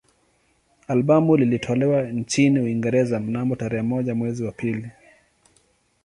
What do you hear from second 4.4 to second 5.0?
wa pili